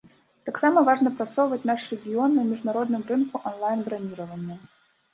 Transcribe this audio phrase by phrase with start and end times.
[0.47, 4.63] Таксама важна прасоўваць наш рэгіён на міжнародным рынку анлайн-браніравання.